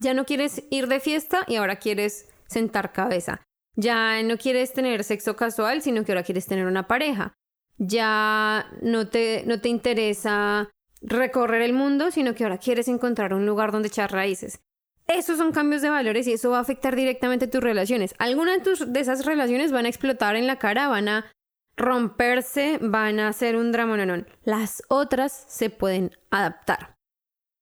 ya 0.00 0.14
no 0.14 0.24
quieres 0.24 0.64
ir 0.70 0.88
de 0.88 1.00
fiesta 1.00 1.44
y 1.46 1.56
ahora 1.56 1.76
quieres 1.76 2.28
sentar 2.46 2.92
cabeza. 2.92 3.42
Ya 3.78 4.20
no 4.24 4.38
quieres 4.38 4.72
tener 4.72 5.04
sexo 5.04 5.36
casual, 5.36 5.82
sino 5.82 6.04
que 6.04 6.10
ahora 6.10 6.24
quieres 6.24 6.46
tener 6.46 6.66
una 6.66 6.88
pareja. 6.88 7.34
Ya 7.76 8.66
no 8.82 9.06
te, 9.06 9.44
no 9.46 9.60
te 9.60 9.68
interesa 9.68 10.68
recorrer 11.00 11.62
el 11.62 11.74
mundo, 11.74 12.10
sino 12.10 12.34
que 12.34 12.42
ahora 12.42 12.58
quieres 12.58 12.88
encontrar 12.88 13.32
un 13.32 13.46
lugar 13.46 13.70
donde 13.70 13.86
echar 13.86 14.10
raíces. 14.10 14.58
Esos 15.06 15.38
son 15.38 15.52
cambios 15.52 15.80
de 15.80 15.90
valores 15.90 16.26
y 16.26 16.32
eso 16.32 16.50
va 16.50 16.58
a 16.58 16.62
afectar 16.62 16.96
directamente 16.96 17.46
tus 17.46 17.62
relaciones. 17.62 18.16
Algunas 18.18 18.58
de, 18.64 18.98
esas 19.00 19.24
relaciones 19.24 19.70
van 19.70 19.86
a 19.86 19.88
explotar 19.88 20.34
en 20.34 20.48
la 20.48 20.58
cara, 20.58 20.88
van 20.88 21.08
a 21.08 21.32
romperse, 21.76 22.80
van 22.82 23.20
a 23.20 23.28
hacer 23.28 23.54
un 23.54 23.70
drama, 23.70 24.04
no, 24.04 24.24
Las 24.42 24.82
otras 24.88 25.44
se 25.48 25.70
pueden 25.70 26.10
adaptar. 26.30 26.96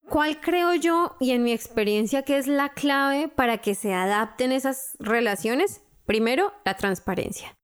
¿Cuál 0.08 0.40
creo 0.40 0.74
yo 0.74 1.16
y 1.20 1.32
en 1.32 1.42
mi 1.42 1.52
experiencia 1.52 2.22
que 2.22 2.38
es 2.38 2.46
la 2.46 2.70
clave 2.70 3.28
para 3.28 3.58
que 3.58 3.74
se 3.74 3.92
adapten 3.92 4.52
esas 4.52 4.96
relaciones? 4.98 5.82
Primero, 6.06 6.52
la 6.64 6.76
transparencia. 6.76 7.56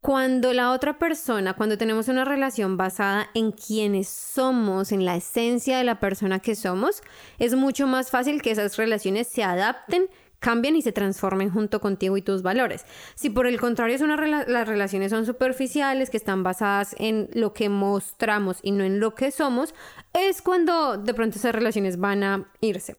Cuando 0.00 0.52
la 0.52 0.72
otra 0.72 0.98
persona, 0.98 1.54
cuando 1.54 1.78
tenemos 1.78 2.08
una 2.08 2.26
relación 2.26 2.76
basada 2.76 3.30
en 3.32 3.52
quienes 3.52 4.08
somos, 4.08 4.92
en 4.92 5.04
la 5.04 5.16
esencia 5.16 5.78
de 5.78 5.84
la 5.84 5.98
persona 5.98 6.40
que 6.40 6.54
somos, 6.56 7.02
es 7.38 7.54
mucho 7.54 7.86
más 7.86 8.10
fácil 8.10 8.42
que 8.42 8.50
esas 8.50 8.76
relaciones 8.76 9.28
se 9.28 9.44
adapten, 9.44 10.10
cambien 10.40 10.76
y 10.76 10.82
se 10.82 10.92
transformen 10.92 11.48
junto 11.48 11.80
contigo 11.80 12.18
y 12.18 12.22
tus 12.22 12.42
valores. 12.42 12.84
Si 13.14 13.30
por 13.30 13.46
el 13.46 13.58
contrario 13.58 13.96
las 14.06 14.68
relaciones 14.68 15.10
son 15.10 15.24
superficiales, 15.24 16.10
que 16.10 16.18
están 16.18 16.42
basadas 16.42 16.94
en 16.98 17.30
lo 17.32 17.54
que 17.54 17.70
mostramos 17.70 18.58
y 18.62 18.72
no 18.72 18.84
en 18.84 19.00
lo 19.00 19.14
que 19.14 19.30
somos, 19.30 19.74
es 20.12 20.42
cuando 20.42 20.98
de 20.98 21.14
pronto 21.14 21.38
esas 21.38 21.54
relaciones 21.54 21.98
van 21.98 22.22
a 22.24 22.52
irse. 22.60 22.98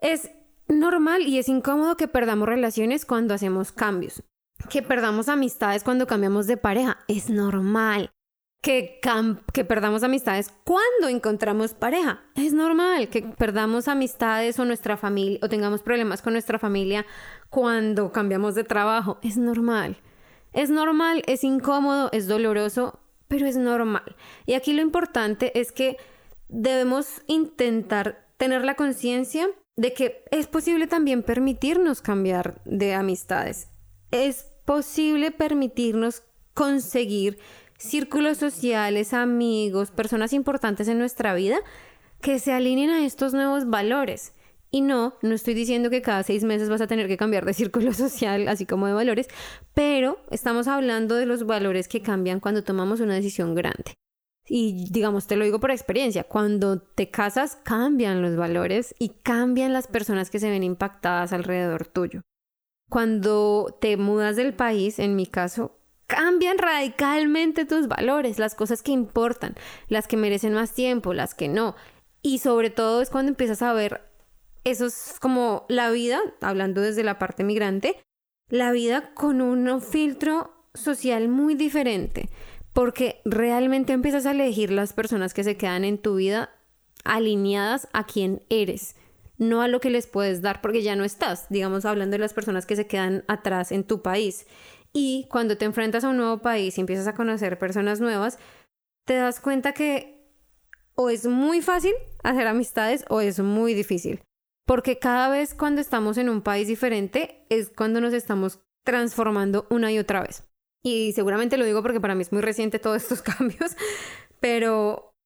Es 0.00 0.30
normal 0.68 1.22
y 1.22 1.38
es 1.38 1.48
incómodo 1.48 1.96
que 1.96 2.08
perdamos 2.08 2.48
relaciones 2.48 3.04
cuando 3.04 3.34
hacemos 3.34 3.72
cambios 3.72 4.22
que 4.68 4.82
perdamos 4.82 5.28
amistades 5.28 5.84
cuando 5.84 6.06
cambiamos 6.06 6.46
de 6.46 6.56
pareja. 6.56 6.98
Es 7.08 7.30
normal. 7.30 8.10
Que, 8.62 9.00
que 9.52 9.64
perdamos 9.64 10.02
amistades 10.02 10.50
cuando 10.64 11.08
encontramos 11.08 11.74
pareja. 11.74 12.24
Es 12.34 12.52
normal 12.52 13.08
que 13.08 13.22
perdamos 13.22 13.86
amistades 13.86 14.58
o 14.58 14.64
nuestra 14.64 14.96
familia 14.96 15.38
o 15.42 15.48
tengamos 15.48 15.82
problemas 15.82 16.20
con 16.20 16.32
nuestra 16.32 16.58
familia 16.58 17.06
cuando 17.48 18.10
cambiamos 18.10 18.56
de 18.56 18.64
trabajo. 18.64 19.18
Es 19.22 19.36
normal. 19.36 19.98
Es 20.52 20.70
normal, 20.70 21.22
es 21.26 21.44
incómodo, 21.44 22.08
es 22.12 22.26
doloroso, 22.26 22.98
pero 23.28 23.46
es 23.46 23.56
normal. 23.56 24.16
Y 24.46 24.54
aquí 24.54 24.72
lo 24.72 24.82
importante 24.82 25.60
es 25.60 25.70
que 25.70 25.96
debemos 26.48 27.22
intentar 27.28 28.26
tener 28.36 28.64
la 28.64 28.74
conciencia 28.74 29.48
de 29.76 29.92
que 29.92 30.24
es 30.30 30.46
posible 30.46 30.86
también 30.86 31.22
permitirnos 31.22 32.00
cambiar 32.00 32.60
de 32.64 32.94
amistades 32.94 33.68
es 34.10 34.50
posible 34.64 35.30
permitirnos 35.30 36.22
conseguir 36.54 37.38
círculos 37.78 38.38
sociales, 38.38 39.12
amigos, 39.12 39.90
personas 39.90 40.32
importantes 40.32 40.88
en 40.88 40.98
nuestra 40.98 41.34
vida 41.34 41.58
que 42.20 42.38
se 42.38 42.52
alineen 42.52 42.90
a 42.90 43.04
estos 43.04 43.34
nuevos 43.34 43.68
valores. 43.68 44.32
Y 44.70 44.80
no, 44.80 45.14
no 45.22 45.34
estoy 45.34 45.54
diciendo 45.54 45.90
que 45.90 46.02
cada 46.02 46.22
seis 46.22 46.42
meses 46.42 46.68
vas 46.68 46.80
a 46.80 46.86
tener 46.86 47.06
que 47.06 47.16
cambiar 47.16 47.44
de 47.44 47.54
círculo 47.54 47.92
social, 47.94 48.48
así 48.48 48.66
como 48.66 48.86
de 48.86 48.94
valores, 48.94 49.28
pero 49.74 50.18
estamos 50.30 50.66
hablando 50.66 51.14
de 51.14 51.26
los 51.26 51.46
valores 51.46 51.88
que 51.88 52.02
cambian 52.02 52.40
cuando 52.40 52.64
tomamos 52.64 53.00
una 53.00 53.14
decisión 53.14 53.54
grande. 53.54 53.94
Y 54.48 54.88
digamos, 54.90 55.26
te 55.26 55.36
lo 55.36 55.44
digo 55.44 55.58
por 55.58 55.70
experiencia, 55.70 56.24
cuando 56.24 56.80
te 56.80 57.10
casas 57.10 57.56
cambian 57.64 58.22
los 58.22 58.36
valores 58.36 58.94
y 58.98 59.10
cambian 59.10 59.72
las 59.72 59.88
personas 59.88 60.30
que 60.30 60.38
se 60.38 60.50
ven 60.50 60.62
impactadas 60.62 61.32
alrededor 61.32 61.86
tuyo. 61.86 62.22
Cuando 62.88 63.76
te 63.80 63.96
mudas 63.96 64.36
del 64.36 64.54
país, 64.54 65.00
en 65.00 65.16
mi 65.16 65.26
caso, 65.26 65.80
cambian 66.06 66.58
radicalmente 66.58 67.64
tus 67.64 67.88
valores, 67.88 68.38
las 68.38 68.54
cosas 68.54 68.82
que 68.82 68.92
importan, 68.92 69.56
las 69.88 70.06
que 70.06 70.16
merecen 70.16 70.54
más 70.54 70.72
tiempo, 70.72 71.12
las 71.12 71.34
que 71.34 71.48
no. 71.48 71.74
Y 72.22 72.38
sobre 72.38 72.70
todo 72.70 73.02
es 73.02 73.10
cuando 73.10 73.30
empiezas 73.30 73.62
a 73.62 73.72
ver 73.72 74.02
eso 74.66 74.86
es 74.86 75.16
como 75.20 75.64
la 75.68 75.90
vida, 75.90 76.20
hablando 76.40 76.80
desde 76.80 77.04
la 77.04 77.20
parte 77.20 77.44
migrante, 77.44 78.02
la 78.48 78.72
vida 78.72 79.14
con 79.14 79.40
un 79.40 79.80
filtro 79.80 80.52
social 80.74 81.28
muy 81.28 81.54
diferente, 81.54 82.28
porque 82.76 83.22
realmente 83.24 83.94
empiezas 83.94 84.26
a 84.26 84.32
elegir 84.32 84.70
las 84.70 84.92
personas 84.92 85.32
que 85.32 85.42
se 85.44 85.56
quedan 85.56 85.82
en 85.82 85.96
tu 85.96 86.16
vida 86.16 86.50
alineadas 87.04 87.88
a 87.94 88.04
quien 88.04 88.42
eres, 88.50 88.96
no 89.38 89.62
a 89.62 89.68
lo 89.68 89.80
que 89.80 89.88
les 89.88 90.06
puedes 90.06 90.42
dar, 90.42 90.60
porque 90.60 90.82
ya 90.82 90.94
no 90.94 91.02
estás, 91.02 91.48
digamos, 91.48 91.86
hablando 91.86 92.12
de 92.12 92.18
las 92.18 92.34
personas 92.34 92.66
que 92.66 92.76
se 92.76 92.86
quedan 92.86 93.24
atrás 93.28 93.72
en 93.72 93.84
tu 93.84 94.02
país. 94.02 94.46
Y 94.92 95.26
cuando 95.30 95.56
te 95.56 95.64
enfrentas 95.64 96.04
a 96.04 96.10
un 96.10 96.18
nuevo 96.18 96.42
país 96.42 96.76
y 96.76 96.82
empiezas 96.82 97.06
a 97.06 97.14
conocer 97.14 97.58
personas 97.58 97.98
nuevas, 97.98 98.38
te 99.06 99.14
das 99.14 99.40
cuenta 99.40 99.72
que 99.72 100.28
o 100.96 101.08
es 101.08 101.26
muy 101.26 101.62
fácil 101.62 101.94
hacer 102.24 102.46
amistades 102.46 103.06
o 103.08 103.22
es 103.22 103.40
muy 103.40 103.72
difícil. 103.72 104.20
Porque 104.66 104.98
cada 104.98 105.30
vez 105.30 105.54
cuando 105.54 105.80
estamos 105.80 106.18
en 106.18 106.28
un 106.28 106.42
país 106.42 106.68
diferente 106.68 107.46
es 107.48 107.70
cuando 107.74 108.02
nos 108.02 108.12
estamos 108.12 108.60
transformando 108.84 109.66
una 109.70 109.90
y 109.92 109.98
otra 109.98 110.20
vez. 110.20 110.46
Y 110.86 111.12
seguramente 111.14 111.56
lo 111.56 111.64
digo 111.64 111.82
porque 111.82 112.00
para 112.00 112.14
mí 112.14 112.22
es 112.22 112.30
muy 112.30 112.42
reciente 112.42 112.78
todos 112.78 113.02
estos 113.02 113.20
cambios, 113.36 113.76
pero 114.38 115.16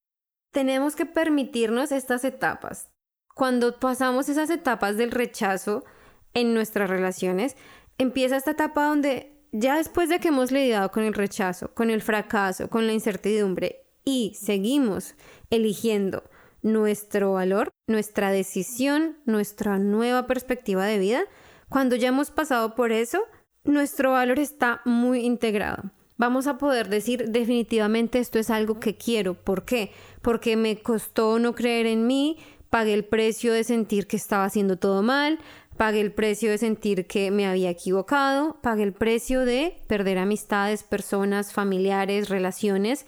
tenemos 0.55 0.97
que 0.97 1.05
permitirnos 1.05 1.93
estas 1.93 2.25
etapas. 2.25 2.89
Cuando 3.35 3.79
pasamos 3.79 4.31
esas 4.31 4.49
etapas 4.49 4.97
del 4.97 5.11
rechazo 5.11 5.85
en 6.33 6.55
nuestras 6.55 6.89
relaciones, 6.89 7.59
empieza 7.99 8.39
esta 8.39 8.53
etapa 8.53 8.87
donde 8.87 9.37
ya 9.53 9.77
después 9.77 10.09
de 10.09 10.19
que 10.19 10.29
hemos 10.29 10.51
lidiado 10.51 10.91
con 10.93 11.03
el 11.03 11.13
rechazo, 11.13 11.75
con 11.75 11.91
el 11.91 12.01
fracaso, 12.01 12.71
con 12.71 12.87
la 12.87 12.95
incertidumbre 12.95 13.85
y 14.03 14.33
seguimos 14.41 15.15
eligiendo 15.51 16.23
nuestro 16.63 17.35
valor, 17.35 17.69
nuestra 17.87 18.31
decisión, 18.31 19.19
nuestra 19.27 19.79
nueva 19.79 20.27
perspectiva 20.27 20.87
de 20.87 20.99
vida, 20.99 21.25
cuando 21.69 21.97
ya 21.97 22.09
hemos 22.09 22.31
pasado 22.31 22.75
por 22.75 22.93
eso, 22.93 23.21
nuestro 23.65 24.13
valor 24.13 24.39
está 24.39 24.81
muy 24.85 25.21
integrado. 25.21 25.91
Vamos 26.17 26.47
a 26.47 26.59
poder 26.59 26.89
decir 26.89 27.31
definitivamente 27.31 28.19
esto 28.19 28.39
es 28.39 28.51
algo 28.51 28.79
que 28.79 28.97
quiero. 28.97 29.35
¿Por 29.35 29.65
qué? 29.65 29.93
Porque 30.21 30.57
me 30.57 30.77
costó 30.77 31.39
no 31.39 31.55
creer 31.55 31.87
en 31.87 32.07
mí, 32.07 32.37
pagué 32.69 32.93
el 32.93 33.05
precio 33.05 33.53
de 33.53 33.65
sentir 33.65 34.07
que 34.07 34.17
estaba 34.17 34.45
haciendo 34.45 34.77
todo 34.77 35.03
mal, 35.03 35.39
pagué 35.79 36.03
el 36.03 36.13
precio 36.13 36.51
de 36.51 36.59
sentir 36.59 37.07
que 37.07 37.31
me 37.31 37.47
había 37.47 37.71
equivocado, 37.71 38.59
pagué 38.61 38.83
el 38.83 38.93
precio 38.93 39.47
de 39.47 39.79
perder 39.87 40.19
amistades, 40.19 40.83
personas, 40.83 41.55
familiares, 41.55 42.29
relaciones, 42.29 43.07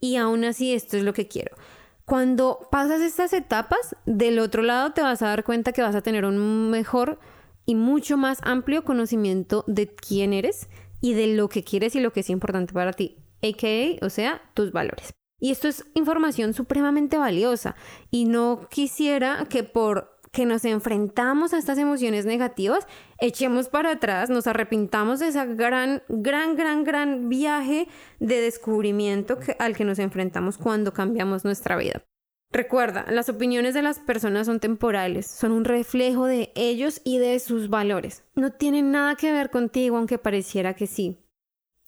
y 0.00 0.16
aún 0.16 0.44
así 0.44 0.74
esto 0.74 0.96
es 0.96 1.04
lo 1.04 1.12
que 1.12 1.28
quiero. 1.28 1.56
Cuando 2.04 2.66
pasas 2.72 3.02
estas 3.02 3.32
etapas, 3.32 3.94
del 4.04 4.40
otro 4.40 4.62
lado 4.62 4.92
te 4.92 5.02
vas 5.02 5.22
a 5.22 5.28
dar 5.28 5.44
cuenta 5.44 5.72
que 5.72 5.82
vas 5.82 5.94
a 5.94 6.00
tener 6.00 6.24
un 6.24 6.70
mejor 6.70 7.20
y 7.68 7.74
mucho 7.74 8.16
más 8.16 8.38
amplio 8.44 8.82
conocimiento 8.82 9.62
de 9.66 9.94
quién 9.94 10.32
eres 10.32 10.70
y 11.02 11.12
de 11.12 11.26
lo 11.26 11.50
que 11.50 11.62
quieres 11.62 11.94
y 11.94 12.00
lo 12.00 12.14
que 12.14 12.20
es 12.20 12.30
importante 12.30 12.72
para 12.72 12.94
ti, 12.94 13.18
a.k.a. 13.42 14.06
o 14.06 14.08
sea, 14.08 14.40
tus 14.54 14.72
valores. 14.72 15.12
Y 15.38 15.50
esto 15.50 15.68
es 15.68 15.84
información 15.92 16.54
supremamente 16.54 17.18
valiosa 17.18 17.76
y 18.10 18.24
no 18.24 18.66
quisiera 18.70 19.46
que 19.50 19.64
por 19.64 20.18
que 20.32 20.46
nos 20.46 20.64
enfrentamos 20.64 21.52
a 21.52 21.58
estas 21.58 21.76
emociones 21.76 22.24
negativas, 22.24 22.86
echemos 23.18 23.68
para 23.68 23.92
atrás, 23.92 24.30
nos 24.30 24.46
arrepintamos 24.46 25.20
de 25.20 25.28
ese 25.28 25.44
gran, 25.54 26.02
gran, 26.08 26.56
gran, 26.56 26.84
gran 26.84 27.28
viaje 27.28 27.86
de 28.18 28.40
descubrimiento 28.40 29.38
al 29.58 29.76
que 29.76 29.84
nos 29.84 29.98
enfrentamos 29.98 30.56
cuando 30.56 30.92
cambiamos 30.94 31.44
nuestra 31.44 31.76
vida. 31.76 32.02
Recuerda, 32.50 33.04
las 33.10 33.28
opiniones 33.28 33.74
de 33.74 33.82
las 33.82 33.98
personas 33.98 34.46
son 34.46 34.60
temporales, 34.60 35.26
son 35.26 35.52
un 35.52 35.64
reflejo 35.64 36.26
de 36.26 36.50
ellos 36.54 37.00
y 37.04 37.18
de 37.18 37.38
sus 37.40 37.68
valores. 37.68 38.24
No 38.34 38.52
tienen 38.52 38.90
nada 38.90 39.16
que 39.16 39.32
ver 39.32 39.50
contigo, 39.50 39.98
aunque 39.98 40.18
pareciera 40.18 40.74
que 40.74 40.86
sí. 40.86 41.18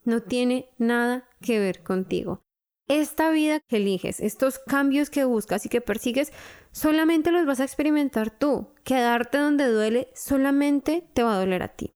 No 0.05 0.23
tiene 0.23 0.71
nada 0.79 1.29
que 1.41 1.59
ver 1.59 1.83
contigo 1.83 2.43
esta 2.91 3.31
vida 3.31 3.61
que 3.61 3.77
eliges, 3.77 4.19
estos 4.19 4.59
cambios 4.59 5.11
que 5.11 5.25
buscas 5.25 5.65
y 5.65 5.69
que 5.69 5.81
persigues, 5.81 6.33
solamente 6.73 7.31
los 7.31 7.47
vas 7.47 7.61
a 7.61 7.65
experimentar 7.65 8.37
tú. 8.37 8.75
Quedarte 8.83 9.39
donde 9.39 9.69
duele 9.69 10.09
solamente 10.13 11.09
te 11.15 11.23
va 11.23 11.35
a 11.35 11.39
doler 11.39 11.63
a 11.63 11.69
ti. 11.69 11.95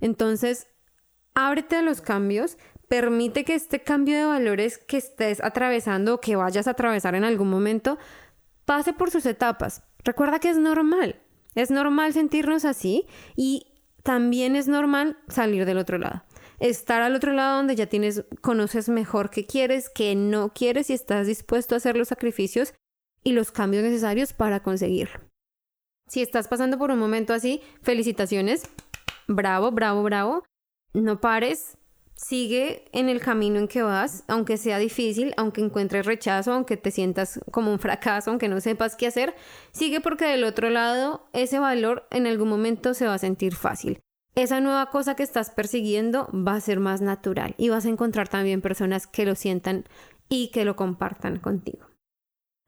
Entonces, 0.00 0.68
ábrete 1.32 1.76
a 1.76 1.82
los 1.82 2.02
cambios, 2.02 2.58
permite 2.92 3.46
que 3.46 3.54
este 3.54 3.80
cambio 3.80 4.18
de 4.18 4.26
valores 4.26 4.76
que 4.76 4.98
estés 4.98 5.42
atravesando 5.42 6.16
o 6.16 6.20
que 6.20 6.36
vayas 6.36 6.66
a 6.66 6.72
atravesar 6.72 7.14
en 7.14 7.24
algún 7.24 7.48
momento 7.48 7.96
pase 8.66 8.92
por 8.92 9.10
sus 9.10 9.24
etapas. 9.24 9.82
Recuerda 10.04 10.40
que 10.40 10.50
es 10.50 10.58
normal, 10.58 11.16
es 11.54 11.70
normal 11.70 12.12
sentirnos 12.12 12.66
así 12.66 13.06
y 13.34 13.72
también 14.02 14.56
es 14.56 14.68
normal 14.68 15.16
salir 15.28 15.64
del 15.64 15.78
otro 15.78 15.96
lado 15.96 16.22
estar 16.60 17.00
al 17.00 17.14
otro 17.14 17.32
lado 17.32 17.56
donde 17.56 17.76
ya 17.76 17.86
tienes, 17.86 18.26
conoces 18.42 18.90
mejor 18.90 19.30
qué 19.30 19.46
quieres, 19.46 19.88
qué 19.88 20.14
no 20.14 20.52
quieres 20.52 20.90
y 20.90 20.92
estás 20.92 21.26
dispuesto 21.26 21.74
a 21.74 21.78
hacer 21.78 21.96
los 21.96 22.08
sacrificios 22.08 22.74
y 23.24 23.32
los 23.32 23.52
cambios 23.52 23.84
necesarios 23.84 24.34
para 24.34 24.62
conseguirlo. 24.62 25.18
Si 26.08 26.20
estás 26.20 26.46
pasando 26.46 26.76
por 26.76 26.90
un 26.90 26.98
momento 26.98 27.32
así, 27.32 27.62
felicitaciones, 27.80 28.64
bravo, 29.28 29.72
bravo, 29.72 30.02
bravo, 30.02 30.44
no 30.92 31.22
pares, 31.22 31.78
sigue 32.14 32.84
en 32.92 33.08
el 33.08 33.20
camino 33.20 33.58
en 33.58 33.68
que 33.68 33.82
vas, 33.82 34.24
aunque 34.28 34.56
sea 34.56 34.78
difícil, 34.78 35.34
aunque 35.36 35.60
encuentres 35.60 36.06
rechazo, 36.06 36.52
aunque 36.52 36.76
te 36.76 36.90
sientas 36.90 37.40
como 37.50 37.72
un 37.72 37.78
fracaso, 37.78 38.30
aunque 38.30 38.48
no 38.48 38.60
sepas 38.60 38.96
qué 38.96 39.06
hacer, 39.06 39.34
sigue 39.72 40.00
porque 40.00 40.26
del 40.26 40.44
otro 40.44 40.70
lado 40.70 41.28
ese 41.32 41.58
valor 41.58 42.06
en 42.10 42.26
algún 42.26 42.48
momento 42.48 42.94
se 42.94 43.06
va 43.06 43.14
a 43.14 43.18
sentir 43.18 43.54
fácil 43.54 44.00
esa 44.34 44.60
nueva 44.60 44.90
cosa 44.90 45.14
que 45.14 45.22
estás 45.22 45.50
persiguiendo 45.50 46.28
va 46.32 46.54
a 46.54 46.60
ser 46.60 46.80
más 46.80 47.00
natural 47.00 47.54
y 47.58 47.68
vas 47.68 47.84
a 47.84 47.90
encontrar 47.90 48.28
también 48.28 48.62
personas 48.62 49.06
que 49.06 49.26
lo 49.26 49.34
sientan 49.34 49.84
y 50.28 50.48
que 50.48 50.64
lo 50.64 50.76
compartan 50.76 51.38
contigo. 51.38 51.86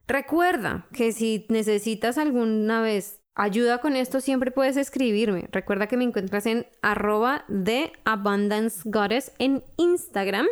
Recuerda 0.06 0.86
que 0.92 1.12
si 1.12 1.46
necesitas 1.48 2.18
alguna 2.18 2.82
vez 2.82 3.22
ayuda 3.34 3.78
con 3.78 3.96
esto, 3.96 4.20
siempre 4.20 4.50
puedes 4.50 4.76
escribirme. 4.76 5.48
Recuerda 5.52 5.86
que 5.86 5.96
me 5.96 6.04
encuentras 6.04 6.44
en 6.46 6.66
arroba 6.82 7.44
de 7.48 7.92
Abundance 8.04 8.82
Goddess 8.84 9.32
en 9.38 9.64
Instagram 9.76 10.46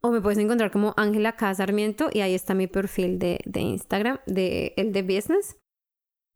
o 0.00 0.10
me 0.10 0.20
puedes 0.20 0.38
encontrar 0.38 0.70
como 0.70 0.94
Ángela 0.96 1.32
Casarmiento 1.32 2.08
y 2.12 2.20
ahí 2.20 2.34
está 2.34 2.54
mi 2.54 2.68
perfil 2.68 3.18
de, 3.18 3.40
de 3.44 3.60
Instagram, 3.60 4.20
de 4.26 4.72
el 4.76 4.92
de 4.92 5.02
business 5.02 5.56